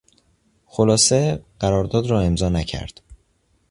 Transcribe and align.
خلاصه، 0.65 1.43
قرارداد 1.59 2.07
را 2.07 2.21
امضا 2.21 2.49
نکرد. 2.49 3.01